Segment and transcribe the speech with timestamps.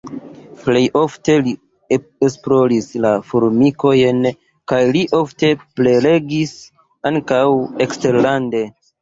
[0.59, 1.51] Plej ofte li
[2.27, 4.25] esploris la formikojn
[4.73, 6.57] kaj li ofte prelegis
[7.13, 7.45] ankaŭ
[7.89, 8.67] eksterlande.